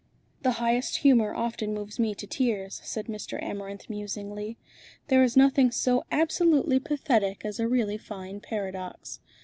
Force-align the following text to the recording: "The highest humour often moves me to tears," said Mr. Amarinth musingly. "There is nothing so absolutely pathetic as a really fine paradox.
"The 0.41 0.53
highest 0.53 0.95
humour 1.05 1.35
often 1.35 1.75
moves 1.75 1.99
me 1.99 2.15
to 2.15 2.25
tears," 2.25 2.81
said 2.83 3.05
Mr. 3.05 3.39
Amarinth 3.39 3.87
musingly. 3.87 4.57
"There 5.09 5.21
is 5.21 5.37
nothing 5.37 5.69
so 5.69 6.05
absolutely 6.11 6.79
pathetic 6.79 7.45
as 7.45 7.59
a 7.59 7.67
really 7.67 7.99
fine 7.99 8.39
paradox. 8.39 9.19